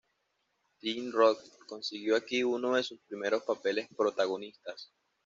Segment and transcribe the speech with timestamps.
[0.79, 4.91] Tim Roth consiguió aquí uno de sus primeros papeles protagonistas.